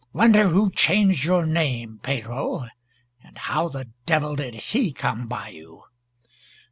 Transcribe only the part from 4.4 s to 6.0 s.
he come by you?